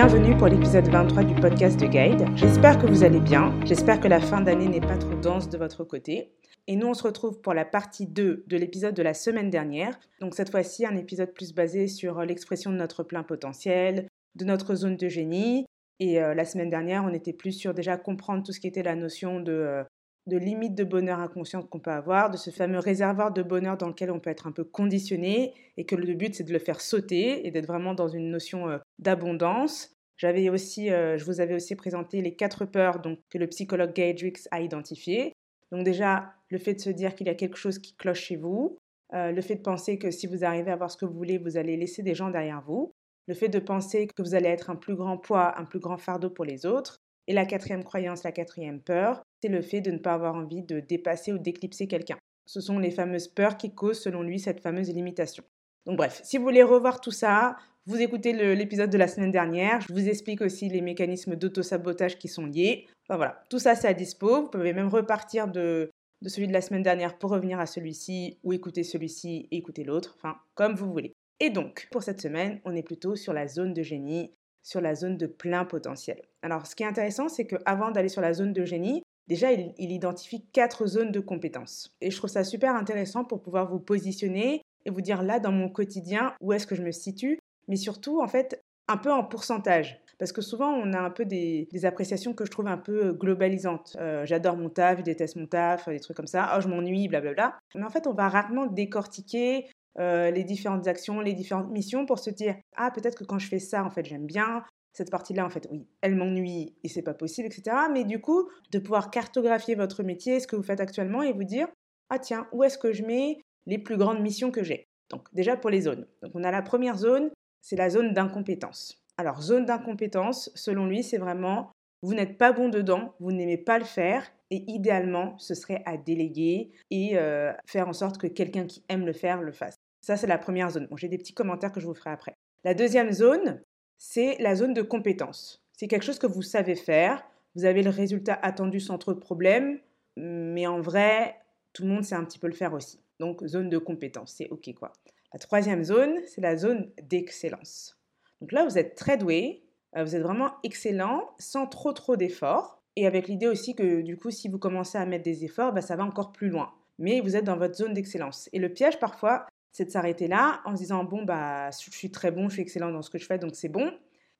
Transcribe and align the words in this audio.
bienvenue 0.00 0.36
pour 0.36 0.46
l'épisode 0.46 0.86
23 0.86 1.24
du 1.24 1.34
podcast 1.34 1.80
de 1.80 1.86
Guide. 1.86 2.24
J'espère 2.36 2.78
que 2.78 2.86
vous 2.86 3.02
allez 3.02 3.18
bien, 3.18 3.52
j'espère 3.64 3.98
que 3.98 4.06
la 4.06 4.20
fin 4.20 4.40
d'année 4.40 4.68
n'est 4.68 4.80
pas 4.80 4.96
trop 4.96 5.16
dense 5.16 5.48
de 5.48 5.58
votre 5.58 5.82
côté. 5.82 6.30
Et 6.68 6.76
nous, 6.76 6.86
on 6.86 6.94
se 6.94 7.02
retrouve 7.02 7.40
pour 7.40 7.52
la 7.52 7.64
partie 7.64 8.06
2 8.06 8.44
de 8.46 8.56
l'épisode 8.56 8.94
de 8.94 9.02
la 9.02 9.12
semaine 9.12 9.50
dernière. 9.50 9.98
Donc 10.20 10.36
cette 10.36 10.52
fois-ci, 10.52 10.86
un 10.86 10.96
épisode 10.96 11.34
plus 11.34 11.52
basé 11.52 11.88
sur 11.88 12.20
l'expression 12.20 12.70
de 12.70 12.76
notre 12.76 13.02
plein 13.02 13.24
potentiel, 13.24 14.06
de 14.36 14.44
notre 14.44 14.76
zone 14.76 14.96
de 14.96 15.08
génie. 15.08 15.66
Et 15.98 16.22
euh, 16.22 16.32
la 16.32 16.44
semaine 16.44 16.70
dernière, 16.70 17.02
on 17.02 17.12
était 17.12 17.32
plus 17.32 17.50
sur 17.50 17.74
déjà 17.74 17.96
comprendre 17.96 18.44
tout 18.44 18.52
ce 18.52 18.60
qui 18.60 18.68
était 18.68 18.84
la 18.84 18.94
notion 18.94 19.40
de 19.40 19.50
euh, 19.50 19.82
de 20.28 20.36
limite 20.36 20.74
de 20.74 20.84
bonheur 20.84 21.18
inconsciente 21.18 21.68
qu'on 21.68 21.80
peut 21.80 21.90
avoir, 21.90 22.30
de 22.30 22.36
ce 22.36 22.50
fameux 22.50 22.78
réservoir 22.78 23.32
de 23.32 23.42
bonheur 23.42 23.76
dans 23.76 23.88
lequel 23.88 24.10
on 24.10 24.20
peut 24.20 24.30
être 24.30 24.46
un 24.46 24.52
peu 24.52 24.64
conditionné 24.64 25.54
et 25.76 25.84
que 25.84 25.96
le 25.96 26.14
but 26.14 26.34
c'est 26.34 26.44
de 26.44 26.52
le 26.52 26.58
faire 26.58 26.80
sauter 26.80 27.46
et 27.46 27.50
d'être 27.50 27.66
vraiment 27.66 27.94
dans 27.94 28.08
une 28.08 28.30
notion 28.30 28.68
euh, 28.68 28.78
d'abondance. 28.98 29.90
J'avais 30.16 30.48
aussi, 30.50 30.90
euh, 30.90 31.16
je 31.16 31.24
vous 31.24 31.40
avais 31.40 31.54
aussi 31.54 31.76
présenté 31.76 32.20
les 32.22 32.34
quatre 32.34 32.64
peurs 32.64 33.00
donc, 33.00 33.18
que 33.30 33.38
le 33.38 33.46
psychologue 33.46 33.92
Gaydrix 33.92 34.48
a 34.50 34.60
identifiées. 34.60 35.32
Donc 35.70 35.84
déjà, 35.84 36.32
le 36.50 36.58
fait 36.58 36.74
de 36.74 36.80
se 36.80 36.90
dire 36.90 37.14
qu'il 37.14 37.26
y 37.26 37.30
a 37.30 37.34
quelque 37.34 37.56
chose 37.56 37.78
qui 37.78 37.94
cloche 37.94 38.22
chez 38.22 38.36
vous, 38.36 38.78
euh, 39.14 39.32
le 39.32 39.40
fait 39.40 39.56
de 39.56 39.62
penser 39.62 39.98
que 39.98 40.10
si 40.10 40.26
vous 40.26 40.44
arrivez 40.44 40.70
à 40.70 40.74
avoir 40.74 40.90
ce 40.90 40.96
que 40.96 41.04
vous 41.04 41.14
voulez, 41.14 41.38
vous 41.38 41.56
allez 41.56 41.76
laisser 41.76 42.02
des 42.02 42.14
gens 42.14 42.30
derrière 42.30 42.62
vous, 42.62 42.92
le 43.26 43.34
fait 43.34 43.48
de 43.48 43.58
penser 43.58 44.06
que 44.06 44.22
vous 44.22 44.34
allez 44.34 44.48
être 44.48 44.70
un 44.70 44.76
plus 44.76 44.96
grand 44.96 45.18
poids, 45.18 45.58
un 45.58 45.64
plus 45.64 45.78
grand 45.78 45.98
fardeau 45.98 46.30
pour 46.30 46.44
les 46.44 46.66
autres, 46.66 46.98
et 47.28 47.34
la 47.34 47.44
quatrième 47.44 47.84
croyance, 47.84 48.24
la 48.24 48.32
quatrième 48.32 48.80
peur, 48.80 49.22
c'est 49.40 49.48
le 49.48 49.60
fait 49.60 49.82
de 49.82 49.90
ne 49.90 49.98
pas 49.98 50.14
avoir 50.14 50.34
envie 50.34 50.62
de 50.62 50.80
dépasser 50.80 51.30
ou 51.30 51.38
d'éclipser 51.38 51.86
quelqu'un. 51.86 52.16
Ce 52.46 52.60
sont 52.62 52.78
les 52.78 52.90
fameuses 52.90 53.28
peurs 53.28 53.58
qui 53.58 53.74
causent, 53.74 54.00
selon 54.00 54.22
lui, 54.22 54.40
cette 54.40 54.60
fameuse 54.60 54.88
limitation. 54.88 55.44
Donc 55.84 55.98
bref, 55.98 56.22
si 56.24 56.38
vous 56.38 56.44
voulez 56.44 56.62
revoir 56.62 57.02
tout 57.02 57.10
ça, 57.10 57.56
vous 57.86 58.00
écoutez 58.00 58.32
l'épisode 58.54 58.90
de 58.90 58.98
la 58.98 59.08
semaine 59.08 59.30
dernière. 59.30 59.82
Je 59.82 59.92
vous 59.92 60.08
explique 60.08 60.40
aussi 60.40 60.70
les 60.70 60.80
mécanismes 60.80 61.36
d'auto-sabotage 61.36 62.18
qui 62.18 62.28
sont 62.28 62.46
liés. 62.46 62.86
Enfin 63.06 63.16
voilà, 63.16 63.42
tout 63.50 63.58
ça 63.58 63.74
c'est 63.74 63.88
à 63.88 63.94
dispo. 63.94 64.42
Vous 64.42 64.48
pouvez 64.48 64.72
même 64.72 64.88
repartir 64.88 65.48
de, 65.48 65.90
celui 66.26 66.48
de 66.48 66.52
la 66.52 66.62
semaine 66.62 66.82
dernière 66.82 67.18
pour 67.18 67.30
revenir 67.30 67.60
à 67.60 67.66
celui-ci 67.66 68.38
ou 68.42 68.54
écouter 68.54 68.84
celui-ci 68.84 69.48
et 69.50 69.56
écouter 69.56 69.84
l'autre. 69.84 70.14
Enfin, 70.16 70.36
comme 70.54 70.74
vous 70.74 70.90
voulez. 70.90 71.12
Et 71.40 71.50
donc, 71.50 71.88
pour 71.90 72.02
cette 72.02 72.20
semaine, 72.20 72.60
on 72.64 72.74
est 72.74 72.82
plutôt 72.82 73.16
sur 73.16 73.32
la 73.32 73.46
zone 73.46 73.72
de 73.72 73.82
génie 73.82 74.32
sur 74.68 74.82
la 74.82 74.94
zone 74.94 75.16
de 75.16 75.26
plein 75.26 75.64
potentiel. 75.64 76.20
Alors, 76.42 76.66
ce 76.66 76.76
qui 76.76 76.82
est 76.82 76.86
intéressant, 76.86 77.30
c'est 77.30 77.46
qu'avant 77.46 77.90
d'aller 77.90 78.10
sur 78.10 78.20
la 78.20 78.34
zone 78.34 78.52
de 78.52 78.66
génie, 78.66 79.02
déjà, 79.26 79.50
il, 79.50 79.72
identifie 79.78 80.44
quatre 80.52 80.86
zones 80.86 81.10
de 81.10 81.20
compétences. 81.20 81.96
Et 82.02 82.10
je 82.10 82.16
trouve 82.18 82.28
ça 82.28 82.44
super 82.44 82.74
intéressant 82.74 83.24
pour 83.24 83.40
pouvoir 83.40 83.70
vous 83.70 83.80
positionner 83.80 84.60
et 84.84 84.90
vous 84.90 85.00
dire 85.00 85.22
là, 85.22 85.40
dans 85.40 85.52
mon 85.52 85.70
quotidien, 85.70 86.34
où 86.42 86.52
est-ce 86.52 86.66
que 86.66 86.74
je 86.74 86.82
me 86.82 86.92
situe, 86.92 87.38
mais 87.66 87.76
surtout, 87.76 88.20
en 88.20 88.28
fait, 88.28 88.62
un 88.88 88.98
peu 88.98 89.10
en 89.10 89.24
pourcentage. 89.24 90.02
Parce 90.18 90.32
que 90.32 90.42
souvent, 90.42 90.70
on 90.70 90.92
a 90.92 90.98
un 90.98 91.10
peu 91.10 91.24
des, 91.24 91.66
appréciations 91.84 92.34
que 92.34 92.44
je 92.44 92.50
trouve 92.50 92.66
un 92.66 92.76
peu 92.76 93.14
globalisantes. 93.14 93.96
Euh, 94.00 94.26
j'adore 94.26 94.58
mon 94.58 94.68
taf, 94.68 94.98
je 94.98 95.04
déteste 95.04 95.36
mon 95.36 95.46
taf, 95.46 95.88
des 95.88 96.00
trucs 96.00 96.16
comme 96.16 96.26
ça. 96.26 96.54
Oh, 96.54 96.60
je 96.60 96.68
m'ennuie, 96.68 97.08
blablabla. 97.08 97.56
Mais 97.74 97.84
en 97.84 97.90
fait, 97.90 98.06
on 98.06 98.12
va 98.12 98.28
rarement 98.28 98.66
décortiquer 98.66 99.66
euh, 99.98 100.30
les 100.30 100.44
différentes 100.44 100.86
actions, 100.86 101.20
les 101.20 101.34
différentes 101.34 101.70
missions 101.70 102.06
pour 102.06 102.18
se 102.18 102.30
dire 102.30 102.56
ah 102.76 102.90
peut-être 102.90 103.16
que 103.16 103.24
quand 103.24 103.38
je 103.38 103.48
fais 103.48 103.58
ça 103.58 103.84
en 103.84 103.90
fait 103.90 104.04
j'aime 104.04 104.26
bien 104.26 104.64
cette 104.92 105.10
partie-là 105.10 105.44
en 105.44 105.50
fait 105.50 105.68
oui 105.70 105.86
elle 106.00 106.14
m'ennuie 106.14 106.74
et 106.82 106.88
c'est 106.88 107.02
pas 107.02 107.14
possible 107.14 107.46
etc. 107.46 107.76
Mais 107.92 108.04
du 108.04 108.20
coup 108.20 108.48
de 108.70 108.78
pouvoir 108.78 109.10
cartographier 109.10 109.74
votre 109.74 110.02
métier, 110.02 110.40
ce 110.40 110.46
que 110.46 110.56
vous 110.56 110.62
faites 110.62 110.80
actuellement 110.80 111.22
et 111.22 111.32
vous 111.32 111.44
dire 111.44 111.68
ah 112.10 112.18
tiens 112.18 112.46
où 112.52 112.64
est-ce 112.64 112.78
que 112.78 112.92
je 112.92 113.02
mets 113.04 113.40
les 113.66 113.78
plus 113.78 113.96
grandes 113.96 114.20
missions 114.20 114.50
que 114.50 114.62
j'ai? 114.62 114.86
Donc 115.10 115.26
déjà 115.32 115.56
pour 115.56 115.70
les 115.70 115.82
zones. 115.82 116.06
Donc 116.22 116.32
on 116.34 116.44
a 116.44 116.50
la 116.50 116.62
première 116.62 116.96
zone, 116.96 117.30
c'est 117.60 117.76
la 117.76 117.90
zone 117.90 118.12
d'incompétence. 118.12 119.02
Alors 119.16 119.42
zone 119.42 119.64
d'incompétence, 119.64 120.50
selon 120.54 120.86
lui, 120.86 121.02
c'est 121.02 121.18
vraiment 121.18 121.72
vous 122.02 122.14
n'êtes 122.14 122.38
pas 122.38 122.52
bon 122.52 122.68
dedans, 122.68 123.14
vous 123.18 123.32
n'aimez 123.32 123.58
pas 123.58 123.78
le 123.78 123.84
faire, 123.84 124.24
et 124.50 124.64
idéalement, 124.68 125.36
ce 125.38 125.54
serait 125.54 125.82
à 125.84 125.96
déléguer 125.96 126.70
et 126.90 127.18
euh, 127.18 127.52
faire 127.66 127.88
en 127.88 127.92
sorte 127.92 128.18
que 128.18 128.26
quelqu'un 128.26 128.66
qui 128.66 128.84
aime 128.88 129.04
le 129.04 129.12
faire 129.12 129.42
le 129.42 129.52
fasse. 129.52 129.74
Ça, 130.00 130.16
c'est 130.16 130.26
la 130.26 130.38
première 130.38 130.70
zone. 130.70 130.86
Bon, 130.86 130.96
J'ai 130.96 131.08
des 131.08 131.18
petits 131.18 131.34
commentaires 131.34 131.72
que 131.72 131.80
je 131.80 131.86
vous 131.86 131.94
ferai 131.94 132.10
après. 132.10 132.36
La 132.64 132.74
deuxième 132.74 133.12
zone, 133.12 133.60
c'est 133.98 134.36
la 134.38 134.54
zone 134.54 134.74
de 134.74 134.82
compétence. 134.82 135.64
C'est 135.72 135.88
quelque 135.88 136.04
chose 136.04 136.18
que 136.18 136.26
vous 136.26 136.42
savez 136.42 136.74
faire, 136.74 137.22
vous 137.54 137.64
avez 137.64 137.82
le 137.82 137.90
résultat 137.90 138.38
attendu 138.42 138.80
sans 138.80 138.98
trop 138.98 139.14
de 139.14 139.20
problèmes, 139.20 139.80
mais 140.16 140.66
en 140.66 140.80
vrai, 140.80 141.36
tout 141.72 141.84
le 141.84 141.88
monde 141.88 142.04
sait 142.04 142.14
un 142.14 142.24
petit 142.24 142.38
peu 142.38 142.48
le 142.48 142.52
faire 142.52 142.72
aussi. 142.72 143.00
Donc, 143.20 143.44
zone 143.46 143.68
de 143.68 143.78
compétence, 143.78 144.34
c'est 144.36 144.48
OK 144.50 144.72
quoi. 144.74 144.92
La 145.32 145.38
troisième 145.38 145.84
zone, 145.84 146.20
c'est 146.26 146.40
la 146.40 146.56
zone 146.56 146.90
d'excellence. 147.02 147.98
Donc 148.40 148.52
là, 148.52 148.64
vous 148.64 148.78
êtes 148.78 148.94
très 148.94 149.18
doué, 149.18 149.62
euh, 149.96 150.04
vous 150.04 150.16
êtes 150.16 150.22
vraiment 150.22 150.52
excellent 150.62 151.28
sans 151.38 151.66
trop 151.66 151.92
trop 151.92 152.16
d'efforts. 152.16 152.82
Et 152.96 153.06
avec 153.06 153.28
l'idée 153.28 153.46
aussi 153.46 153.74
que 153.74 154.00
du 154.00 154.16
coup, 154.16 154.30
si 154.30 154.48
vous 154.48 154.58
commencez 154.58 154.98
à 154.98 155.06
mettre 155.06 155.24
des 155.24 155.44
efforts, 155.44 155.72
bah, 155.72 155.82
ça 155.82 155.96
va 155.96 156.04
encore 156.04 156.32
plus 156.32 156.48
loin. 156.48 156.72
Mais 156.98 157.20
vous 157.20 157.36
êtes 157.36 157.44
dans 157.44 157.56
votre 157.56 157.76
zone 157.76 157.94
d'excellence. 157.94 158.48
Et 158.52 158.58
le 158.58 158.72
piège 158.72 158.98
parfois, 158.98 159.46
c'est 159.72 159.84
de 159.84 159.90
s'arrêter 159.90 160.28
là 160.28 160.60
en 160.64 160.72
se 160.76 160.82
disant 160.82 161.04
bon 161.04 161.24
bah 161.24 161.70
je 161.70 161.90
suis 161.90 162.10
très 162.10 162.30
bon, 162.30 162.48
je 162.48 162.54
suis 162.54 162.62
excellent 162.62 162.90
dans 162.90 163.02
ce 163.02 163.10
que 163.10 163.18
je 163.18 163.26
fais 163.26 163.38
donc 163.38 163.54
c'est 163.54 163.68
bon. 163.68 163.92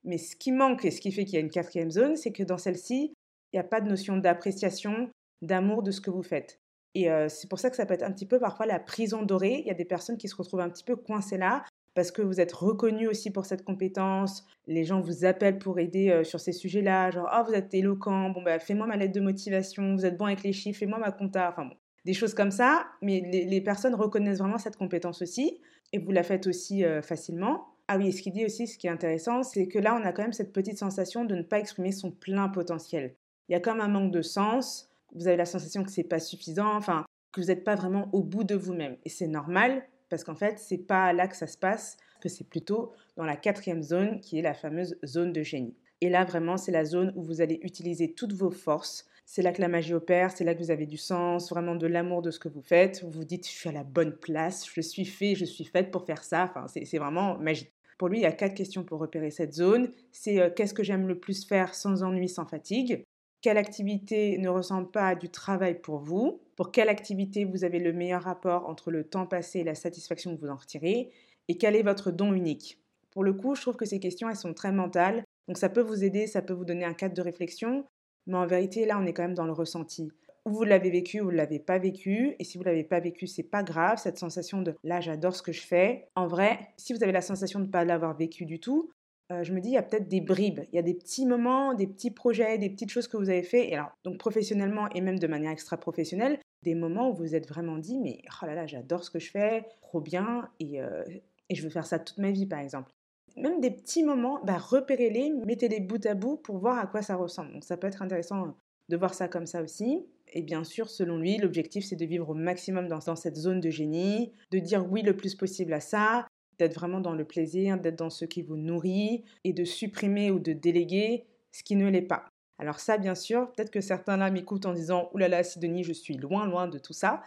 Mais 0.04 0.18
ce 0.18 0.36
qui 0.36 0.52
manque 0.52 0.84
et 0.84 0.90
ce 0.90 1.00
qui 1.00 1.12
fait 1.12 1.24
qu'il 1.24 1.34
y 1.34 1.36
a 1.38 1.40
une 1.40 1.50
quatrième 1.50 1.90
zone, 1.90 2.16
c'est 2.16 2.32
que 2.32 2.42
dans 2.42 2.58
celle-ci, 2.58 3.12
il 3.52 3.56
n'y 3.56 3.60
a 3.60 3.64
pas 3.64 3.80
de 3.80 3.88
notion 3.88 4.16
d'appréciation, 4.16 5.10
d'amour 5.42 5.82
de 5.82 5.90
ce 5.90 6.00
que 6.00 6.10
vous 6.10 6.22
faites. 6.22 6.60
Et 6.94 7.10
euh, 7.10 7.28
c'est 7.28 7.48
pour 7.48 7.58
ça 7.58 7.70
que 7.70 7.76
ça 7.76 7.86
peut 7.86 7.94
être 7.94 8.02
un 8.02 8.12
petit 8.12 8.26
peu 8.26 8.38
parfois 8.38 8.66
la 8.66 8.80
prison 8.80 9.22
dorée. 9.22 9.60
Il 9.60 9.66
y 9.66 9.70
a 9.70 9.74
des 9.74 9.84
personnes 9.84 10.16
qui 10.16 10.28
se 10.28 10.36
retrouvent 10.36 10.60
un 10.60 10.70
petit 10.70 10.84
peu 10.84 10.96
coincées 10.96 11.38
là 11.38 11.64
parce 11.94 12.12
que 12.12 12.22
vous 12.22 12.40
êtes 12.40 12.52
reconnu 12.52 13.08
aussi 13.08 13.32
pour 13.32 13.44
cette 13.44 13.64
compétence. 13.64 14.46
Les 14.66 14.84
gens 14.84 15.00
vous 15.00 15.24
appellent 15.24 15.58
pour 15.58 15.78
aider 15.78 16.10
euh, 16.10 16.24
sur 16.24 16.38
ces 16.38 16.52
sujets-là, 16.52 17.10
genre 17.10 17.28
oh 17.36 17.44
vous 17.46 17.54
êtes 17.54 17.74
éloquent, 17.74 18.30
bon 18.30 18.42
bah 18.42 18.58
fais-moi 18.58 18.86
ma 18.86 18.96
lettre 18.96 19.14
de 19.14 19.20
motivation, 19.20 19.94
vous 19.94 20.06
êtes 20.06 20.16
bon 20.16 20.26
avec 20.26 20.42
les 20.42 20.52
chiffres, 20.52 20.78
fais-moi 20.78 20.98
ma 20.98 21.10
compta. 21.10 21.50
Enfin 21.50 21.66
bon, 21.66 21.74
des 22.08 22.14
choses 22.14 22.32
comme 22.32 22.50
ça, 22.50 22.86
mais 23.02 23.20
les, 23.20 23.60
personnes 23.60 23.94
reconnaissent 23.94 24.38
vraiment 24.38 24.56
cette 24.56 24.78
compétence 24.78 25.20
aussi, 25.20 25.60
et 25.92 25.98
vous 25.98 26.10
la 26.10 26.22
faites 26.22 26.46
aussi 26.46 26.82
euh, 26.82 27.02
facilement. 27.02 27.66
Ah 27.86 27.98
oui, 27.98 28.08
et 28.08 28.12
ce 28.12 28.22
qu'il 28.22 28.32
dit 28.32 28.46
aussi, 28.46 28.66
ce 28.66 28.78
qui 28.78 28.86
est 28.86 28.90
intéressant, 28.90 29.42
c'est 29.42 29.68
que 29.68 29.78
là, 29.78 29.94
on 29.94 30.02
a 30.06 30.12
quand 30.12 30.22
même 30.22 30.32
cette 30.32 30.54
petite 30.54 30.78
sensation 30.78 31.26
de 31.26 31.34
ne 31.34 31.42
pas 31.42 31.58
exprimer 31.58 31.92
son 31.92 32.10
plein 32.10 32.48
potentiel. 32.48 33.14
Il 33.48 33.52
y 33.52 33.56
a 33.56 33.60
comme 33.60 33.82
un 33.82 33.88
manque 33.88 34.10
de 34.10 34.22
sens, 34.22 34.88
vous 35.14 35.28
avez 35.28 35.36
la 35.36 35.44
sensation 35.44 35.84
que 35.84 35.90
c'est 35.90 36.02
pas 36.02 36.18
suffisant, 36.18 36.74
enfin, 36.74 37.04
que 37.30 37.42
vous 37.42 37.48
n'êtes 37.48 37.62
pas 37.62 37.74
vraiment 37.74 38.08
au 38.14 38.22
bout 38.22 38.44
de 38.44 38.54
vous-même. 38.54 38.96
Et 39.04 39.10
c'est 39.10 39.26
normal, 39.26 39.86
parce 40.08 40.24
qu'en 40.24 40.34
fait, 40.34 40.58
c'est 40.58 40.78
pas 40.78 41.12
là 41.12 41.28
que 41.28 41.36
ça 41.36 41.46
se 41.46 41.58
passe, 41.58 41.98
que 42.22 42.30
c'est 42.30 42.48
plutôt 42.48 42.92
dans 43.18 43.26
la 43.26 43.36
quatrième 43.36 43.82
zone, 43.82 44.20
qui 44.20 44.38
est 44.38 44.42
la 44.42 44.54
fameuse 44.54 44.98
zone 45.04 45.34
de 45.34 45.42
génie. 45.42 45.76
Et 46.00 46.08
là, 46.08 46.24
vraiment, 46.24 46.56
c'est 46.56 46.72
la 46.72 46.86
zone 46.86 47.12
où 47.16 47.22
vous 47.22 47.42
allez 47.42 47.60
utiliser 47.62 48.14
toutes 48.14 48.32
vos 48.32 48.50
forces, 48.50 49.06
c'est 49.30 49.42
là 49.42 49.52
que 49.52 49.60
la 49.60 49.68
magie 49.68 49.92
opère, 49.92 50.30
c'est 50.30 50.42
là 50.42 50.54
que 50.54 50.58
vous 50.58 50.70
avez 50.70 50.86
du 50.86 50.96
sens, 50.96 51.50
vraiment 51.50 51.74
de 51.74 51.86
l'amour 51.86 52.22
de 52.22 52.30
ce 52.30 52.38
que 52.38 52.48
vous 52.48 52.62
faites. 52.62 53.04
Vous 53.04 53.10
vous 53.10 53.24
dites, 53.24 53.46
je 53.46 53.52
suis 53.52 53.68
à 53.68 53.72
la 53.72 53.84
bonne 53.84 54.16
place, 54.16 54.66
je 54.74 54.80
suis 54.80 55.04
fait, 55.04 55.34
je 55.34 55.44
suis 55.44 55.66
faite 55.66 55.90
pour 55.90 56.06
faire 56.06 56.24
ça. 56.24 56.44
Enfin, 56.44 56.64
c'est 56.66 56.96
vraiment 56.96 57.36
magique. 57.36 57.70
Pour 57.98 58.08
lui, 58.08 58.20
il 58.20 58.22
y 58.22 58.26
a 58.26 58.32
quatre 58.32 58.54
questions 58.54 58.84
pour 58.84 59.00
repérer 59.00 59.30
cette 59.30 59.52
zone. 59.52 59.90
C'est 60.12 60.40
euh, 60.40 60.48
qu'est-ce 60.48 60.72
que 60.72 60.82
j'aime 60.82 61.06
le 61.06 61.20
plus 61.20 61.46
faire 61.46 61.74
sans 61.74 62.02
ennui, 62.02 62.26
sans 62.26 62.46
fatigue? 62.46 63.04
Quelle 63.42 63.58
activité 63.58 64.38
ne 64.38 64.48
ressemble 64.48 64.90
pas 64.90 65.08
à 65.08 65.14
du 65.14 65.28
travail 65.28 65.78
pour 65.78 65.98
vous? 65.98 66.40
Pour 66.56 66.72
quelle 66.72 66.88
activité 66.88 67.44
vous 67.44 67.64
avez 67.64 67.80
le 67.80 67.92
meilleur 67.92 68.22
rapport 68.22 68.66
entre 68.66 68.90
le 68.90 69.04
temps 69.04 69.26
passé 69.26 69.58
et 69.58 69.64
la 69.64 69.74
satisfaction 69.74 70.34
que 70.34 70.40
vous 70.40 70.48
en 70.48 70.56
retirez? 70.56 71.10
Et 71.48 71.58
quel 71.58 71.76
est 71.76 71.82
votre 71.82 72.10
don 72.10 72.32
unique? 72.32 72.78
Pour 73.10 73.24
le 73.24 73.34
coup, 73.34 73.54
je 73.54 73.60
trouve 73.60 73.76
que 73.76 73.84
ces 73.84 74.00
questions, 74.00 74.30
elles 74.30 74.36
sont 74.36 74.54
très 74.54 74.72
mentales. 74.72 75.22
Donc 75.48 75.58
ça 75.58 75.68
peut 75.68 75.82
vous 75.82 76.02
aider, 76.02 76.26
ça 76.26 76.40
peut 76.40 76.54
vous 76.54 76.64
donner 76.64 76.86
un 76.86 76.94
cadre 76.94 77.14
de 77.14 77.20
réflexion. 77.22 77.84
Mais 78.28 78.36
en 78.36 78.46
vérité, 78.46 78.86
là, 78.86 78.98
on 79.00 79.06
est 79.06 79.12
quand 79.12 79.22
même 79.22 79.34
dans 79.34 79.46
le 79.46 79.52
ressenti. 79.52 80.12
Ou 80.44 80.50
vous 80.50 80.64
l'avez 80.64 80.90
vécu 80.90 81.20
ou 81.20 81.24
vous 81.24 81.32
ne 81.32 81.36
l'avez 81.36 81.58
pas 81.58 81.78
vécu. 81.78 82.36
Et 82.38 82.44
si 82.44 82.58
vous 82.58 82.64
ne 82.64 82.68
l'avez 82.68 82.84
pas 82.84 83.00
vécu, 83.00 83.26
c'est 83.26 83.42
pas 83.42 83.62
grave. 83.62 83.98
Cette 83.98 84.18
sensation 84.18 84.62
de 84.62 84.76
là, 84.84 85.00
j'adore 85.00 85.34
ce 85.34 85.42
que 85.42 85.52
je 85.52 85.62
fais. 85.62 86.08
En 86.14 86.26
vrai, 86.26 86.58
si 86.76 86.92
vous 86.92 87.02
avez 87.02 87.12
la 87.12 87.22
sensation 87.22 87.58
de 87.58 87.64
ne 87.64 87.70
pas 87.70 87.84
l'avoir 87.84 88.16
vécu 88.16 88.44
du 88.44 88.60
tout, 88.60 88.90
euh, 89.32 89.42
je 89.44 89.52
me 89.52 89.60
dis, 89.60 89.70
il 89.70 89.74
y 89.74 89.78
a 89.78 89.82
peut-être 89.82 90.08
des 90.08 90.20
bribes. 90.20 90.60
Il 90.72 90.76
y 90.76 90.78
a 90.78 90.82
des 90.82 90.94
petits 90.94 91.26
moments, 91.26 91.74
des 91.74 91.86
petits 91.86 92.10
projets, 92.10 92.58
des 92.58 92.70
petites 92.70 92.90
choses 92.90 93.08
que 93.08 93.16
vous 93.16 93.30
avez 93.30 93.42
fait. 93.42 93.68
Et 93.68 93.74
alors, 93.74 93.90
donc 94.04 94.18
professionnellement 94.18 94.88
et 94.90 95.00
même 95.00 95.18
de 95.18 95.26
manière 95.26 95.50
extra-professionnelle, 95.50 96.38
des 96.62 96.74
moments 96.74 97.10
où 97.10 97.14
vous 97.14 97.24
vous 97.24 97.34
êtes 97.34 97.48
vraiment 97.48 97.78
dit, 97.78 97.98
mais 97.98 98.22
oh 98.42 98.46
là 98.46 98.54
là, 98.54 98.66
j'adore 98.66 99.04
ce 99.04 99.10
que 99.10 99.18
je 99.18 99.30
fais, 99.30 99.64
trop 99.80 100.00
bien, 100.00 100.48
et, 100.60 100.82
euh, 100.82 101.04
et 101.48 101.54
je 101.54 101.62
veux 101.62 101.70
faire 101.70 101.86
ça 101.86 101.98
toute 101.98 102.18
ma 102.18 102.30
vie, 102.30 102.46
par 102.46 102.58
exemple 102.58 102.92
même 103.36 103.60
des 103.60 103.70
petits 103.70 104.02
moments, 104.02 104.40
bah, 104.44 104.58
repérez-les, 104.58 105.32
mettez-les 105.46 105.80
bout 105.80 106.04
à 106.06 106.14
bout 106.14 106.36
pour 106.36 106.58
voir 106.58 106.78
à 106.78 106.86
quoi 106.86 107.02
ça 107.02 107.16
ressemble. 107.16 107.52
Donc 107.52 107.64
ça 107.64 107.76
peut 107.76 107.86
être 107.86 108.02
intéressant 108.02 108.56
de 108.88 108.96
voir 108.96 109.14
ça 109.14 109.28
comme 109.28 109.46
ça 109.46 109.62
aussi. 109.62 110.06
Et 110.32 110.42
bien 110.42 110.64
sûr, 110.64 110.90
selon 110.90 111.18
lui, 111.18 111.38
l'objectif, 111.38 111.84
c'est 111.84 111.96
de 111.96 112.04
vivre 112.04 112.30
au 112.30 112.34
maximum 112.34 112.88
dans, 112.88 113.16
cette 113.16 113.36
zone 113.36 113.60
de 113.60 113.70
génie, 113.70 114.32
de 114.50 114.58
dire 114.58 114.90
oui 114.90 115.02
le 115.02 115.16
plus 115.16 115.34
possible 115.34 115.72
à 115.72 115.80
ça, 115.80 116.26
d'être 116.58 116.74
vraiment 116.74 117.00
dans 117.00 117.14
le 117.14 117.24
plaisir, 117.24 117.78
d'être 117.78 117.98
dans 117.98 118.10
ce 118.10 118.24
qui 118.24 118.42
vous 118.42 118.56
nourrit, 118.56 119.24
et 119.44 119.52
de 119.52 119.64
supprimer 119.64 120.30
ou 120.30 120.38
de 120.38 120.52
déléguer 120.52 121.26
ce 121.52 121.62
qui 121.62 121.76
ne 121.76 121.88
l'est 121.88 122.02
pas. 122.02 122.26
Alors 122.58 122.80
ça, 122.80 122.98
bien 122.98 123.14
sûr, 123.14 123.52
peut-être 123.52 123.70
que 123.70 123.80
certains 123.80 124.16
là 124.16 124.30
m'écoutent 124.30 124.66
en 124.66 124.74
disant 124.74 125.10
«Ouh 125.14 125.18
là, 125.18 125.42
Sidonie, 125.44 125.84
je 125.84 125.92
suis 125.92 126.14
loin, 126.14 126.46
loin 126.46 126.66
de 126.66 126.78
tout 126.78 126.92
ça 126.92 127.22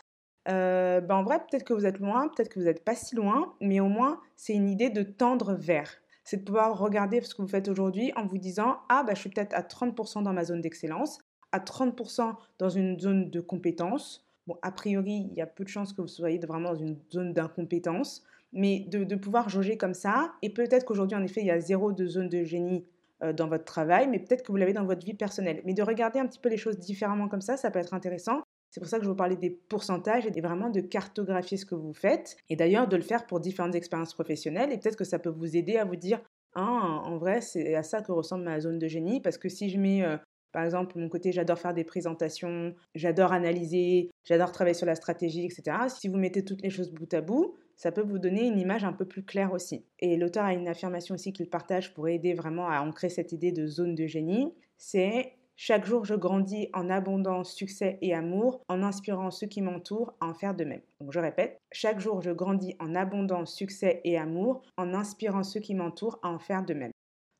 euh, 0.48 1.02
ben 1.02 1.16
en 1.16 1.24
vrai, 1.24 1.40
peut-être 1.40 1.64
que 1.64 1.74
vous 1.74 1.86
êtes 1.86 2.00
loin, 2.00 2.28
peut-être 2.28 2.50
que 2.50 2.60
vous 2.60 2.66
n'êtes 2.66 2.84
pas 2.84 2.96
si 2.96 3.16
loin, 3.16 3.54
mais 3.62 3.80
au 3.80 3.88
moins, 3.88 4.20
c'est 4.36 4.54
une 4.54 4.70
idée 4.70 4.90
de 4.90 5.04
tendre 5.04 5.54
vers. 5.54 6.02
c'est 6.24 6.38
de 6.38 6.44
pouvoir 6.44 6.78
regarder 6.78 7.22
ce 7.22 7.36
que 7.36 7.42
vous 7.42 7.48
faites 7.48 7.68
aujourd'hui 7.68 8.12
en 8.16 8.26
vous 8.26 8.38
disant 8.38 8.80
Ah, 8.90 9.04
bah, 9.04 9.14
je 9.14 9.20
suis 9.20 9.30
peut-être 9.30 9.54
à 9.54 9.62
30% 9.62 10.24
dans 10.24 10.34
ma 10.34 10.44
zone 10.44 10.62
d'excellence, 10.62 11.20
à 11.52 11.60
30% 11.60 12.36
dans 12.60 12.70
une 12.70 13.00
zone 13.00 13.30
de 13.30 13.40
compétence. 13.40 14.28
Bon, 14.48 14.58
a 14.62 14.72
priori, 14.72 15.28
il 15.32 15.34
y 15.38 15.42
a 15.42 15.48
peu 15.48 15.64
de 15.64 15.70
chances 15.70 15.94
que 15.94 16.02
vous 16.02 16.08
soyez 16.08 16.40
vraiment 16.40 16.70
dans 16.70 16.80
une 16.80 16.98
zone 17.12 17.34
d'incompétence, 17.34 18.24
mais 18.54 18.86
de, 18.90 19.16
pouvoir 19.16 19.50
jauger 19.50 19.78
comme 19.78 19.94
ça, 19.94 20.34
et 20.42 20.50
peut-être 20.50 20.86
qu'aujourd'hui, 20.86 21.16
en 21.16 21.24
effet, 21.24 21.42
il 21.42 21.48
y 21.48 21.52
a 21.52 21.60
zéro 21.60 21.92
de 21.92 22.06
zone 22.08 22.30
de 22.30 22.44
génie 22.44 22.86
euh, 23.24 23.34
dans 23.34 23.48
votre 23.48 23.66
travail, 23.66 24.08
mais 24.08 24.20
peut-être 24.20 24.44
que 24.44 24.52
vous 24.52 24.58
l'avez 24.58 24.74
dans 24.74 24.86
votre 24.86 25.06
vie 25.06 25.14
personnelle. 25.14 25.62
Mais 25.66 25.74
de 25.74 25.84
regarder 25.84 26.20
un 26.20 26.26
petit 26.26 26.40
peu 26.40 26.50
les 26.50 26.58
choses 26.58 26.80
différemment 26.80 27.28
comme 27.28 27.42
ça, 27.42 27.56
ça 27.56 27.70
peut 27.70 27.80
être 27.80 27.94
intéressant. 27.94 28.42
C'est 28.72 28.80
pour 28.80 28.90
ça 28.90 28.98
que 28.98 29.04
je 29.04 29.10
vous 29.10 29.16
parlais 29.16 29.36
des 29.36 29.50
pourcentages 29.50 30.26
et 30.26 30.42
vraiment 30.42 30.70
de 30.70 30.80
cartographier 30.80 31.58
ce 31.58 31.66
que 31.66 31.76
vous 31.76 31.94
faites. 31.94 32.38
Et 32.50 32.56
d'ailleurs, 32.56 32.88
de 32.88 32.96
le 32.96 33.02
faire 33.02 33.28
pour 33.28 33.42
différentes 33.42 33.76
expériences 33.76 34.14
professionnelles. 34.14 34.72
Et 34.72 34.78
peut-être 34.78 34.96
que 34.96 35.04
ça 35.04 35.20
peut 35.20 35.30
vous 35.30 35.58
aider 35.58 35.76
à 35.76 35.84
vous 35.84 35.98
dire, 35.98 36.22
ah, 36.56 37.02
en 37.04 37.18
vrai, 37.18 37.42
c'est 37.42 37.76
à 37.76 37.84
ça 37.84 38.02
que 38.02 38.14
ressemble 38.14 38.46
ma 38.46 38.62
zone 38.62 38.80
de 38.80 38.88
génie. 38.88 39.20
Parce 39.20 39.38
que 39.38 39.50
si 39.50 39.70
je 39.70 39.78
mets, 39.78 40.06
euh, 40.06 40.16
par 40.54 40.64
exemple, 40.64 40.98
mon 40.98 41.10
côté, 41.10 41.34
j'adore 41.34 41.60
faire 41.60 41.74
des 41.74 41.84
présentations, 41.84 42.74
j'adore 42.96 43.34
analyser, 43.34 44.10
j'adore 44.24 44.54
travailler 44.54 44.74
sur 44.74 44.88
la 44.88 44.96
stratégie, 44.96 45.46
etc. 45.46 45.78
Si 45.90 46.08
vous 46.08 46.18
mettez 46.18 46.46
toutes 46.46 46.62
les 46.62 46.70
choses 46.70 46.92
bout 46.92 47.14
à 47.14 47.20
bout, 47.20 47.56
ça 47.76 47.92
peut 47.92 48.04
vous 48.04 48.20
donner 48.20 48.48
une 48.48 48.58
image 48.58 48.86
un 48.86 48.94
peu 48.94 49.06
plus 49.06 49.24
claire 49.26 49.52
aussi. 49.52 49.86
Et 50.00 50.16
l'auteur 50.16 50.46
a 50.46 50.54
une 50.54 50.70
affirmation 50.70 51.16
aussi 51.16 51.34
qu'il 51.34 51.50
partage 51.50 51.94
pour 51.94 52.08
aider 52.08 52.34
vraiment 52.34 52.70
à 52.70 52.80
ancrer 52.80 53.10
cette 53.10 53.34
idée 53.34 53.52
de 53.52 53.68
zone 53.68 53.96
de 53.96 54.08
génie. 54.08 54.54
C'est 54.78 55.34
chaque 55.64 55.86
jour, 55.86 56.06
je 56.06 56.16
grandis 56.16 56.70
en 56.74 56.90
abondance, 56.90 57.54
succès 57.54 58.00
et 58.02 58.16
amour, 58.16 58.64
en 58.68 58.82
inspirant 58.82 59.30
ceux 59.30 59.46
qui 59.46 59.62
m'entourent 59.62 60.16
à 60.20 60.26
en 60.26 60.34
faire 60.34 60.56
de 60.56 60.64
même. 60.64 60.82
Donc 61.00 61.12
je 61.12 61.20
répète, 61.20 61.60
chaque 61.72 62.00
jour, 62.00 62.20
je 62.20 62.32
grandis 62.32 62.76
en 62.80 62.96
abondance, 62.96 63.54
succès 63.54 64.02
et 64.04 64.18
amour, 64.18 64.64
en 64.76 64.96
inspirant 64.96 65.44
ceux 65.44 65.60
qui 65.60 65.76
m'entourent 65.76 66.18
à 66.24 66.30
en 66.30 66.40
faire 66.40 66.66
de 66.66 66.74
même. 66.74 66.90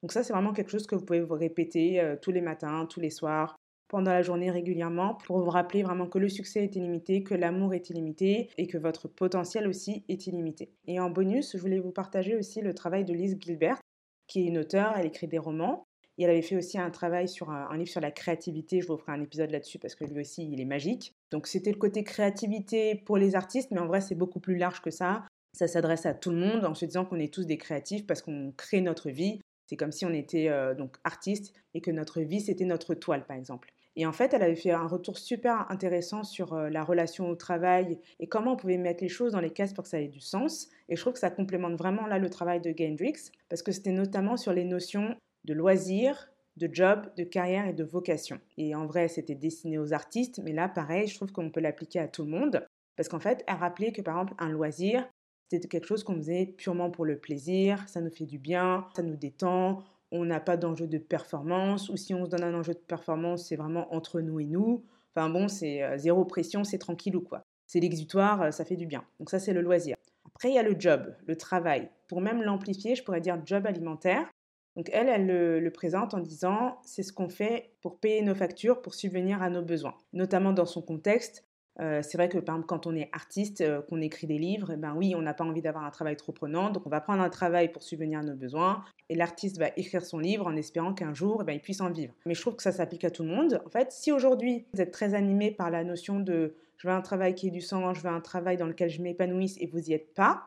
Donc 0.04 0.12
ça, 0.12 0.22
c'est 0.22 0.34
vraiment 0.34 0.54
quelque 0.54 0.70
chose 0.70 0.86
que 0.86 0.94
vous 0.94 1.04
pouvez 1.04 1.22
vous 1.22 1.34
répéter 1.34 2.00
euh, 2.00 2.16
tous 2.16 2.30
les 2.30 2.42
matins, 2.42 2.86
tous 2.88 3.00
les 3.00 3.10
soirs, 3.10 3.56
pendant 3.88 4.12
la 4.12 4.22
journée 4.22 4.52
régulièrement, 4.52 5.16
pour 5.26 5.40
vous 5.40 5.50
rappeler 5.50 5.82
vraiment 5.82 6.06
que 6.06 6.20
le 6.20 6.30
succès 6.30 6.64
est 6.64 6.76
illimité, 6.76 7.24
que 7.24 7.34
l'amour 7.34 7.74
est 7.74 7.90
illimité 7.90 8.52
et 8.60 8.68
que 8.68 8.78
votre 8.78 9.08
potentiel 9.08 9.68
aussi 9.68 10.06
est 10.10 10.28
illimité. 10.28 10.70
Et 10.86 11.00
en 11.00 11.10
bonus, 11.10 11.54
je 11.54 11.58
voulais 11.58 11.80
vous 11.80 11.92
partager 11.92 12.36
aussi 12.36 12.62
le 12.62 12.76
travail 12.76 13.04
de 13.04 13.14
Lise 13.14 13.36
Gilbert, 13.40 13.82
qui 14.28 14.44
est 14.44 14.48
une 14.48 14.60
auteure, 14.60 14.94
elle 14.96 15.08
écrit 15.08 15.28
des 15.28 15.40
romans, 15.40 15.88
et 16.22 16.26
elle 16.26 16.30
avait 16.30 16.44
fait 16.44 16.56
aussi 16.56 16.78
un 16.78 16.92
travail 16.92 17.28
sur 17.28 17.50
un, 17.50 17.76
livre 17.76 17.90
sur 17.90 18.00
la 18.00 18.12
créativité. 18.12 18.80
Je 18.80 18.88
vous 18.88 18.98
ferai 18.98 19.14
un 19.14 19.22
épisode 19.24 19.50
là-dessus 19.50 19.80
parce 19.80 19.96
que 19.96 20.06
lui 20.06 20.22
aussi, 20.22 20.48
il 20.52 20.62
est 20.62 20.66
magique. 20.66 21.16
Donc 21.32 21.48
c'était 21.48 21.72
le 21.72 21.78
côté 21.78 22.04
créativité 22.04 22.94
pour 22.94 23.18
les 23.18 23.36
artistes, 23.36 23.72
mais 23.72 23.80
en 23.80 23.88
vrai, 23.88 24.02
c'est 24.02 24.14
beaucoup 24.14 24.40
plus 24.40 24.56
large 24.56 24.82
que 24.82 24.92
ça. 24.92 25.26
Ça 25.54 25.68
s'adresse 25.68 26.06
à 26.06 26.14
tout 26.14 26.30
le 26.30 26.38
monde 26.38 26.64
en 26.64 26.76
se 26.76 26.86
disant 26.86 27.06
qu'on 27.06 27.20
est 27.20 27.34
tous 27.34 27.48
des 27.48 27.58
créatifs 27.58 28.06
parce 28.06 28.22
qu'on 28.22 28.54
crée 28.56 28.82
notre 28.82 29.10
vie. 29.10 29.40
C'est 29.66 29.78
comme 29.78 29.92
si 29.92 30.06
on 30.06 30.14
était 30.14 30.50
euh, 30.50 30.76
donc 30.76 30.98
artiste 31.04 31.54
et 31.74 31.82
que 31.82 31.90
notre 31.90 32.22
vie, 32.22 32.42
c'était 32.42 32.66
notre 32.66 32.94
toile, 32.94 33.26
par 33.26 33.38
exemple. 33.38 33.74
Et 33.96 34.06
en 34.06 34.12
fait, 34.12 34.34
elle 34.34 34.44
avait 34.44 34.56
fait 34.56 34.72
un 34.72 34.88
retour 34.88 35.18
super 35.18 35.70
intéressant 35.72 36.24
sur 36.24 36.54
euh, 36.54 36.70
la 36.70 36.84
relation 36.84 37.30
au 37.30 37.36
travail 37.36 37.98
et 38.20 38.28
comment 38.28 38.54
on 38.54 38.58
pouvait 38.58 38.78
mettre 38.78 39.04
les 39.04 39.10
choses 39.10 39.32
dans 39.32 39.42
les 39.42 39.50
cases 39.50 39.74
pour 39.74 39.86
que 39.86 39.90
ça 39.90 40.00
ait 40.00 40.08
du 40.08 40.22
sens. 40.22 40.70
Et 40.88 40.96
je 40.96 41.02
trouve 41.02 41.14
que 41.14 41.20
ça 41.20 41.32
complémente 41.32 41.78
vraiment 41.78 42.06
là 42.06 42.20
le 42.20 42.30
travail 42.30 42.62
de 42.62 42.74
Gendrix 42.78 43.32
parce 43.50 43.64
que 43.64 43.72
c'était 43.72 43.92
notamment 43.92 44.38
sur 44.38 44.54
les 44.54 44.66
notions 44.66 45.16
de 45.46 45.54
loisirs, 45.54 46.30
de 46.58 46.70
job, 46.72 47.08
de 47.18 47.24
carrière 47.24 47.68
et 47.68 47.74
de 47.74 47.84
vocation. 47.84 48.40
Et 48.58 48.76
en 48.76 48.86
vrai, 48.86 49.08
c'était 49.08 49.36
destiné 49.36 49.78
aux 49.78 49.94
artistes, 49.94 50.42
mais 50.44 50.54
là, 50.54 50.68
pareil, 50.70 51.08
je 51.08 51.16
trouve 51.16 51.32
qu'on 51.32 51.50
peut 51.50 51.62
l'appliquer 51.62 52.00
à 52.00 52.08
tout 52.08 52.24
le 52.24 52.30
monde. 52.30 52.66
Parce 52.96 53.10
qu'en 53.10 53.20
fait, 53.20 53.44
elle 53.48 53.56
rappelait 53.56 53.92
que 53.92 54.02
par 54.02 54.16
exemple, 54.16 54.34
un 54.38 54.50
loisir, 54.50 55.08
c'était 55.50 55.68
quelque 55.68 55.88
chose 55.88 56.04
qu'on 56.04 56.16
faisait 56.16 56.46
purement 56.46 56.92
pour 56.92 57.06
le 57.06 57.18
plaisir, 57.18 57.84
ça 57.88 58.02
nous 58.02 58.12
fait 58.12 58.26
du 58.26 58.38
bien, 58.38 58.86
ça 58.96 59.04
nous 59.04 59.16
détend, 59.16 59.84
on 60.12 60.26
n'a 60.26 60.40
pas 60.40 60.58
d'enjeu 60.58 60.88
de 60.88 60.98
performance, 60.98 61.90
ou 61.90 61.98
si 61.98 62.14
on 62.14 62.26
se 62.26 62.30
donne 62.30 62.44
un 62.44 62.54
enjeu 62.54 62.74
de 62.74 62.80
performance, 62.80 63.48
c'est 63.48 63.56
vraiment 63.56 63.94
entre 63.94 64.22
nous 64.22 64.40
et 64.40 64.46
nous. 64.46 64.84
Enfin 65.16 65.30
bon, 65.30 65.48
c'est 65.48 65.84
euh, 65.84 65.98
zéro 65.98 66.26
pression, 66.26 66.64
c'est 66.64 66.78
tranquille 66.78 67.16
ou 67.16 67.22
quoi. 67.22 67.44
C'est 67.66 67.80
l'exutoire, 67.80 68.42
euh, 68.42 68.52
ça 68.52 68.66
fait 68.66 68.76
du 68.76 68.86
bien. 68.86 69.04
Donc 69.20 69.30
ça, 69.30 69.40
c'est 69.40 69.54
le 69.54 69.62
loisir. 69.62 69.96
Après, 70.26 70.50
il 70.50 70.56
y 70.56 70.60
a 70.60 70.64
le 70.64 70.76
job, 70.78 71.14
le 71.26 71.36
travail. 71.36 71.90
Pour 72.08 72.22
même 72.22 72.42
l'amplifier, 72.42 72.96
je 72.96 73.04
pourrais 73.04 73.22
dire 73.22 73.42
job 73.46 73.66
alimentaire. 73.66 74.30
Donc 74.76 74.90
elle, 74.94 75.10
elle 75.10 75.28
le, 75.28 75.72
présente 75.72 76.14
en 76.14 76.20
disant 76.20 76.80
c'est 76.84 77.04
ce 77.04 77.12
qu'on 77.12 77.30
fait 77.30 77.72
pour 77.82 78.00
payer 78.00 78.22
nos 78.22 78.36
factures, 78.36 78.82
pour 78.82 78.94
subvenir 78.94 79.42
à 79.42 79.50
nos 79.50 79.62
besoins. 79.62 79.96
Notamment 80.14 80.54
dans 80.54 80.66
son 80.66 80.82
contexte, 80.82 81.46
euh, 81.80 82.02
c'est 82.02 82.18
vrai 82.18 82.28
que 82.28 82.38
par 82.38 82.56
exemple 82.56 82.68
quand 82.68 82.88
on 82.88 82.96
est 82.96 83.10
artiste, 83.14 83.62
euh, 83.62 83.82
qu'on 83.82 84.02
écrit 84.02 84.28
des 84.28 84.38
livres, 84.38 84.72
eh 84.74 84.78
ben 84.78 84.94
oui, 84.96 85.14
on 85.16 85.22
n'a 85.22 85.34
pas 85.34 85.46
envie 85.46 85.62
d'avoir 85.62 85.86
un 85.86 85.90
travail 85.90 86.18
trop 86.18 86.32
prenant, 86.32 86.70
donc 86.70 86.86
on 86.86 86.90
va 86.90 87.00
prendre 87.00 87.22
un 87.22 87.30
travail 87.30 87.72
pour 87.72 87.82
subvenir 87.82 88.20
à 88.20 88.24
nos 88.24 88.36
besoins, 88.36 88.84
et 89.10 89.16
l'artiste 89.16 89.58
va 89.58 89.70
écrire 89.78 90.06
son 90.06 90.20
livre 90.20 90.48
en 90.48 90.56
espérant 90.56 90.94
qu'un 90.94 91.14
jour, 91.14 91.40
eh 91.42 91.46
ben, 91.46 91.54
il 91.54 91.62
puisse 91.62 91.82
en 91.82 91.90
vivre. 91.90 92.14
Mais 92.26 92.34
je 92.34 92.42
trouve 92.42 92.56
que 92.56 92.64
ça 92.64 92.74
s'applique 92.74 93.06
à 93.06 93.12
tout 93.12 93.24
le 93.24 93.30
monde. 93.30 93.62
En 93.66 93.70
fait, 93.70 93.92
si 93.92 94.12
aujourd'hui 94.12 94.66
vous 94.74 94.82
êtes 94.82 94.92
très 94.92 95.14
animé 95.14 95.52
par 95.52 95.70
la 95.70 95.84
notion 95.84 96.20
de 96.20 96.56
je 96.78 96.88
veux 96.88 96.94
un 96.94 97.02
travail 97.02 97.36
qui 97.36 97.48
ait 97.48 97.52
du 97.52 97.62
sens, 97.62 97.98
je 97.98 98.02
veux 98.02 98.10
un 98.10 98.22
travail 98.22 98.58
dans 98.58 98.66
lequel 98.66 98.90
je 98.90 99.02
m'épanouisse 99.02 99.56
et 99.60 99.68
vous 99.68 99.80
n'y 99.80 99.94
êtes 99.94 100.14
pas, 100.14 100.44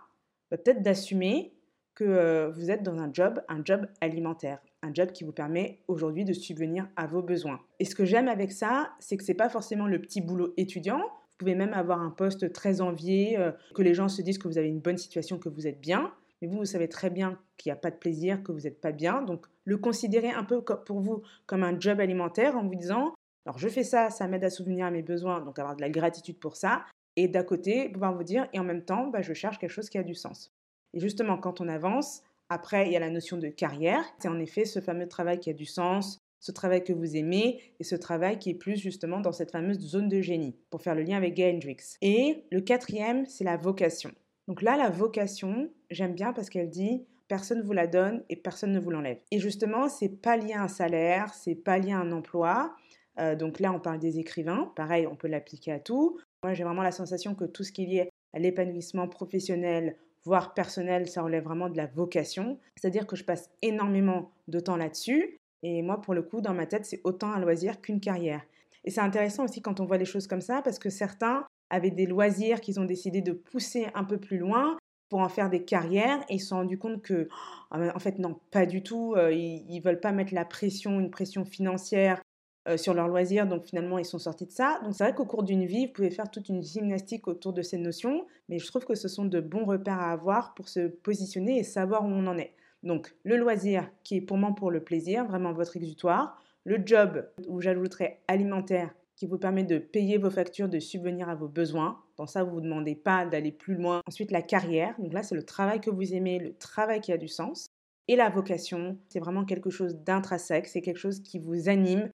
bah, 0.50 0.56
peut-être 0.56 0.82
d'assumer 0.82 1.52
que 1.94 2.04
euh, 2.04 2.50
vous 2.50 2.70
êtes 2.70 2.82
dans 2.82 2.98
un 2.98 3.12
job, 3.12 3.40
un 3.48 3.64
job 3.64 3.86
alimentaire, 4.00 4.58
un 4.82 4.92
job 4.92 5.12
qui 5.12 5.24
vous 5.24 5.32
permet 5.32 5.80
aujourd'hui 5.88 6.24
de 6.24 6.32
subvenir 6.32 6.88
à 6.96 7.06
vos 7.06 7.22
besoins. 7.22 7.60
Et 7.78 7.84
ce 7.84 7.94
que 7.94 8.04
j'aime 8.04 8.28
avec 8.28 8.52
ça, 8.52 8.90
c'est 8.98 9.16
que 9.16 9.24
c'est 9.24 9.34
pas 9.34 9.48
forcément 9.48 9.86
le 9.86 10.00
petit 10.00 10.20
boulot 10.20 10.52
étudiant. 10.56 10.98
Vous 10.98 11.38
pouvez 11.38 11.54
même 11.54 11.72
avoir 11.72 12.00
un 12.00 12.10
poste 12.10 12.52
très 12.52 12.80
envié, 12.80 13.38
euh, 13.38 13.52
que 13.74 13.82
les 13.82 13.94
gens 13.94 14.08
se 14.08 14.22
disent 14.22 14.38
que 14.38 14.48
vous 14.48 14.58
avez 14.58 14.68
une 14.68 14.80
bonne 14.80 14.98
situation, 14.98 15.38
que 15.38 15.48
vous 15.48 15.66
êtes 15.66 15.80
bien. 15.80 16.12
Mais 16.42 16.48
vous, 16.48 16.58
vous 16.58 16.64
savez 16.64 16.88
très 16.88 17.10
bien 17.10 17.38
qu'il 17.56 17.70
n'y 17.70 17.74
a 17.74 17.80
pas 17.80 17.90
de 17.90 17.96
plaisir, 17.96 18.42
que 18.42 18.52
vous 18.52 18.60
n'êtes 18.60 18.80
pas 18.80 18.92
bien. 18.92 19.22
Donc, 19.22 19.46
le 19.64 19.78
considérez 19.78 20.30
un 20.30 20.44
peu 20.44 20.62
pour 20.62 21.00
vous 21.00 21.22
comme 21.46 21.62
un 21.62 21.78
job 21.78 22.00
alimentaire 22.00 22.56
en 22.56 22.66
vous 22.66 22.74
disant, 22.74 23.14
alors 23.46 23.58
je 23.58 23.68
fais 23.68 23.84
ça, 23.84 24.10
ça 24.10 24.26
m'aide 24.26 24.44
à 24.44 24.50
subvenir 24.50 24.86
à 24.86 24.90
mes 24.90 25.02
besoins, 25.02 25.40
donc 25.40 25.58
avoir 25.58 25.76
de 25.76 25.80
la 25.80 25.90
gratitude 25.90 26.38
pour 26.38 26.56
ça. 26.56 26.84
Et 27.16 27.28
d'à 27.28 27.44
côté, 27.44 27.88
pouvoir 27.88 28.12
vous 28.12 28.24
dire, 28.24 28.48
et 28.52 28.58
en 28.58 28.64
même 28.64 28.84
temps, 28.84 29.06
bah, 29.06 29.22
je 29.22 29.32
cherche 29.32 29.58
quelque 29.58 29.70
chose 29.70 29.88
qui 29.88 29.98
a 29.98 30.02
du 30.02 30.14
sens. 30.14 30.52
Et 30.94 31.00
justement, 31.00 31.36
quand 31.36 31.60
on 31.60 31.68
avance, 31.68 32.22
après, 32.48 32.86
il 32.86 32.92
y 32.92 32.96
a 32.96 33.00
la 33.00 33.10
notion 33.10 33.36
de 33.36 33.48
carrière. 33.48 34.04
C'est 34.18 34.28
en 34.28 34.38
effet 34.38 34.64
ce 34.64 34.80
fameux 34.80 35.08
travail 35.08 35.40
qui 35.40 35.50
a 35.50 35.54
du 35.54 35.66
sens, 35.66 36.18
ce 36.40 36.52
travail 36.52 36.84
que 36.84 36.92
vous 36.92 37.16
aimez 37.16 37.60
et 37.80 37.84
ce 37.84 37.96
travail 37.96 38.38
qui 38.38 38.50
est 38.50 38.54
plus 38.54 38.76
justement 38.76 39.20
dans 39.20 39.32
cette 39.32 39.50
fameuse 39.50 39.78
zone 39.80 40.08
de 40.08 40.20
génie, 40.20 40.56
pour 40.70 40.82
faire 40.82 40.94
le 40.94 41.02
lien 41.02 41.16
avec 41.16 41.34
Gay 41.34 41.52
Hendricks. 41.52 41.96
Et 42.02 42.44
le 42.50 42.60
quatrième, 42.60 43.26
c'est 43.26 43.44
la 43.44 43.56
vocation. 43.56 44.10
Donc 44.46 44.62
là, 44.62 44.76
la 44.76 44.90
vocation, 44.90 45.70
j'aime 45.90 46.14
bien 46.14 46.32
parce 46.32 46.50
qu'elle 46.50 46.70
dit 46.70 47.06
personne 47.28 47.58
ne 47.58 47.62
vous 47.64 47.72
la 47.72 47.86
donne 47.86 48.22
et 48.28 48.36
personne 48.36 48.72
ne 48.72 48.78
vous 48.78 48.90
l'enlève. 48.90 49.18
Et 49.30 49.38
justement, 49.38 49.88
c'est 49.88 50.10
pas 50.20 50.36
lié 50.36 50.52
à 50.52 50.62
un 50.62 50.68
salaire, 50.68 51.32
c'est 51.32 51.54
pas 51.54 51.78
lié 51.78 51.92
à 51.92 51.98
un 51.98 52.12
emploi. 52.12 52.74
Euh, 53.18 53.34
donc 53.34 53.58
là, 53.58 53.72
on 53.72 53.80
parle 53.80 53.98
des 53.98 54.18
écrivains. 54.18 54.70
Pareil, 54.76 55.06
on 55.06 55.16
peut 55.16 55.28
l'appliquer 55.28 55.72
à 55.72 55.80
tout. 55.80 56.18
Moi, 56.42 56.52
j'ai 56.52 56.64
vraiment 56.64 56.82
la 56.82 56.92
sensation 56.92 57.34
que 57.34 57.44
tout 57.44 57.64
ce 57.64 57.72
qui 57.72 57.84
est 57.84 57.86
lié 57.86 58.10
à 58.34 58.38
l'épanouissement 58.38 59.08
professionnel, 59.08 59.96
voire 60.24 60.54
personnel, 60.54 61.08
ça 61.08 61.22
relève 61.22 61.44
vraiment 61.44 61.68
de 61.68 61.76
la 61.76 61.86
vocation. 61.86 62.58
C'est-à-dire 62.76 63.06
que 63.06 63.16
je 63.16 63.24
passe 63.24 63.50
énormément 63.62 64.32
de 64.48 64.60
temps 64.60 64.76
là-dessus. 64.76 65.38
Et 65.62 65.82
moi, 65.82 66.00
pour 66.00 66.14
le 66.14 66.22
coup, 66.22 66.40
dans 66.40 66.54
ma 66.54 66.66
tête, 66.66 66.84
c'est 66.84 67.00
autant 67.04 67.32
un 67.32 67.40
loisir 67.40 67.80
qu'une 67.80 68.00
carrière. 68.00 68.42
Et 68.84 68.90
c'est 68.90 69.00
intéressant 69.00 69.44
aussi 69.44 69.62
quand 69.62 69.80
on 69.80 69.86
voit 69.86 69.96
les 69.96 70.04
choses 70.04 70.26
comme 70.26 70.40
ça, 70.40 70.60
parce 70.62 70.78
que 70.78 70.90
certains 70.90 71.46
avaient 71.70 71.90
des 71.90 72.06
loisirs 72.06 72.60
qu'ils 72.60 72.80
ont 72.80 72.84
décidé 72.84 73.22
de 73.22 73.32
pousser 73.32 73.86
un 73.94 74.04
peu 74.04 74.18
plus 74.18 74.38
loin 74.38 74.76
pour 75.08 75.20
en 75.20 75.28
faire 75.28 75.50
des 75.50 75.64
carrières 75.64 76.22
et 76.28 76.34
ils 76.34 76.40
se 76.40 76.48
sont 76.48 76.56
rendus 76.56 76.78
compte 76.78 77.02
que, 77.02 77.28
oh, 77.72 77.76
en 77.76 77.98
fait, 77.98 78.18
non, 78.18 78.38
pas 78.50 78.66
du 78.66 78.82
tout. 78.82 79.14
Euh, 79.16 79.32
ils 79.32 79.78
ne 79.78 79.82
veulent 79.82 80.00
pas 80.00 80.12
mettre 80.12 80.34
la 80.34 80.44
pression, 80.44 81.00
une 81.00 81.10
pression 81.10 81.44
financière 81.44 82.20
euh, 82.68 82.76
sur 82.76 82.94
leurs 82.94 83.08
loisirs, 83.08 83.46
donc 83.46 83.64
finalement 83.64 83.98
ils 83.98 84.04
sont 84.04 84.18
sortis 84.18 84.46
de 84.46 84.50
ça. 84.50 84.80
Donc 84.84 84.94
c'est 84.94 85.04
vrai 85.04 85.14
qu'au 85.14 85.26
cours 85.26 85.42
d'une 85.42 85.66
vie, 85.66 85.86
vous 85.86 85.92
pouvez 85.92 86.10
faire 86.10 86.30
toute 86.30 86.48
une 86.48 86.62
gymnastique 86.62 87.28
autour 87.28 87.52
de 87.52 87.62
ces 87.62 87.78
notions, 87.78 88.26
mais 88.48 88.58
je 88.58 88.66
trouve 88.66 88.84
que 88.84 88.94
ce 88.94 89.08
sont 89.08 89.24
de 89.24 89.40
bons 89.40 89.64
repères 89.64 90.00
à 90.00 90.12
avoir 90.12 90.54
pour 90.54 90.68
se 90.68 90.88
positionner 90.88 91.58
et 91.58 91.62
savoir 91.62 92.04
où 92.04 92.08
on 92.08 92.26
en 92.26 92.38
est. 92.38 92.52
Donc 92.82 93.14
le 93.24 93.36
loisir 93.36 93.90
qui 94.02 94.16
est 94.16 94.20
purement 94.20 94.52
pour 94.52 94.70
le 94.70 94.82
plaisir, 94.82 95.24
vraiment 95.26 95.52
votre 95.52 95.76
exutoire, 95.76 96.40
le 96.64 96.78
job 96.84 97.26
où 97.48 97.60
j'ajouterai 97.60 98.20
alimentaire 98.28 98.94
qui 99.16 99.26
vous 99.26 99.38
permet 99.38 99.64
de 99.64 99.78
payer 99.78 100.18
vos 100.18 100.30
factures, 100.30 100.68
de 100.68 100.80
subvenir 100.80 101.28
à 101.28 101.34
vos 101.34 101.48
besoins. 101.48 102.00
Dans 102.16 102.26
ça, 102.26 102.42
vous 102.42 102.50
ne 102.50 102.54
vous 102.54 102.60
demandez 102.62 102.94
pas 102.94 103.26
d'aller 103.26 103.52
plus 103.52 103.74
loin. 103.74 104.00
Ensuite, 104.08 104.30
la 104.30 104.42
carrière. 104.42 104.94
Donc 104.98 105.12
là, 105.12 105.22
c'est 105.22 105.34
le 105.34 105.44
travail 105.44 105.80
que 105.80 105.90
vous 105.90 106.14
aimez, 106.14 106.38
le 106.38 106.54
travail 106.54 107.00
qui 107.00 107.12
a 107.12 107.16
du 107.16 107.28
sens. 107.28 107.68
Et 108.08 108.16
la 108.16 108.28
vocation, 108.28 108.98
c'est 109.08 109.20
vraiment 109.20 109.44
quelque 109.44 109.70
chose 109.70 109.96
d'intrinsèque, 109.96 110.66
c'est 110.66 110.82
quelque 110.82 110.98
chose 110.98 111.20
qui 111.20 111.38
vous 111.38 111.70
anime, 111.70 112.10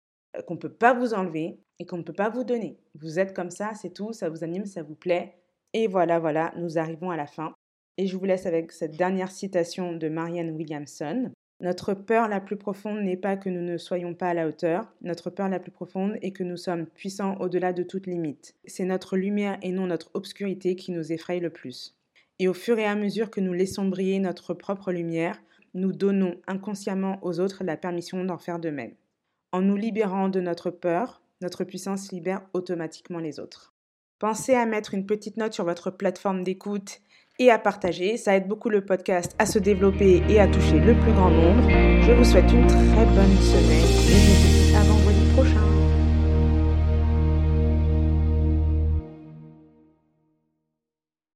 qu'on 0.47 0.55
ne 0.55 0.59
peut 0.59 0.73
pas 0.73 0.93
vous 0.93 1.13
enlever 1.13 1.59
et 1.79 1.85
qu'on 1.85 1.97
ne 1.97 2.03
peut 2.03 2.13
pas 2.13 2.29
vous 2.29 2.43
donner. 2.43 2.77
Vous 2.99 3.19
êtes 3.19 3.33
comme 3.33 3.51
ça, 3.51 3.73
c'est 3.73 3.93
tout, 3.93 4.13
ça 4.13 4.29
vous 4.29 4.43
anime, 4.43 4.65
ça 4.65 4.83
vous 4.83 4.95
plaît. 4.95 5.37
Et 5.73 5.87
voilà, 5.87 6.19
voilà, 6.19 6.53
nous 6.57 6.77
arrivons 6.77 7.11
à 7.11 7.17
la 7.17 7.27
fin. 7.27 7.53
Et 7.97 8.07
je 8.07 8.17
vous 8.17 8.25
laisse 8.25 8.45
avec 8.45 8.71
cette 8.71 8.97
dernière 8.97 9.31
citation 9.31 9.93
de 9.93 10.09
Marianne 10.09 10.51
Williamson. 10.51 11.31
Notre 11.61 11.93
peur 11.93 12.27
la 12.27 12.41
plus 12.41 12.57
profonde 12.57 13.01
n'est 13.01 13.15
pas 13.15 13.37
que 13.37 13.49
nous 13.49 13.61
ne 13.61 13.77
soyons 13.77 14.13
pas 14.13 14.29
à 14.29 14.33
la 14.33 14.47
hauteur, 14.47 14.93
notre 15.01 15.29
peur 15.29 15.47
la 15.47 15.59
plus 15.59 15.71
profonde 15.71 16.17
est 16.21 16.31
que 16.31 16.43
nous 16.43 16.57
sommes 16.57 16.85
puissants 16.85 17.37
au-delà 17.39 17.71
de 17.71 17.83
toute 17.83 18.07
limite. 18.07 18.55
C'est 18.65 18.83
notre 18.83 19.15
lumière 19.15 19.57
et 19.61 19.71
non 19.71 19.87
notre 19.87 20.11
obscurité 20.13 20.75
qui 20.75 20.91
nous 20.91 21.13
effraie 21.13 21.39
le 21.39 21.49
plus. 21.49 21.95
Et 22.39 22.49
au 22.49 22.53
fur 22.53 22.77
et 22.77 22.85
à 22.85 22.95
mesure 22.95 23.31
que 23.31 23.39
nous 23.39 23.53
laissons 23.53 23.85
briller 23.85 24.19
notre 24.19 24.53
propre 24.53 24.91
lumière, 24.91 25.41
nous 25.73 25.93
donnons 25.93 26.35
inconsciemment 26.47 27.19
aux 27.21 27.39
autres 27.39 27.63
la 27.63 27.77
permission 27.77 28.25
d'en 28.25 28.37
faire 28.37 28.59
de 28.59 28.69
même. 28.69 28.93
En 29.51 29.61
nous 29.61 29.75
libérant 29.75 30.29
de 30.29 30.41
notre 30.41 30.69
peur, 30.69 31.21
notre 31.41 31.63
puissance 31.63 32.11
libère 32.11 32.41
automatiquement 32.53 33.19
les 33.19 33.39
autres. 33.39 33.73
Pensez 34.19 34.53
à 34.53 34.65
mettre 34.65 34.93
une 34.93 35.05
petite 35.05 35.37
note 35.37 35.53
sur 35.53 35.65
votre 35.65 35.91
plateforme 35.91 36.43
d'écoute 36.43 37.01
et 37.39 37.51
à 37.51 37.59
partager. 37.59 38.17
Ça 38.17 38.35
aide 38.35 38.47
beaucoup 38.47 38.69
le 38.69 38.85
podcast 38.85 39.35
à 39.39 39.45
se 39.45 39.59
développer 39.59 40.23
et 40.29 40.39
à 40.39 40.47
toucher 40.47 40.79
le 40.79 40.93
plus 40.93 41.13
grand 41.13 41.29
nombre. 41.29 41.69
Je 42.01 42.11
vous 42.13 42.23
souhaite 42.23 42.51
une 42.51 42.67
très 42.67 43.05
bonne 43.05 43.37
semaine 43.37 44.54